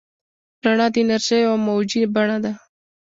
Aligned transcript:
رڼا 0.65 0.87
د 0.93 0.95
انرژۍ 1.01 1.39
یوه 1.45 1.57
موجي 1.65 2.01
بڼه 2.13 2.37
ده. 2.43 2.51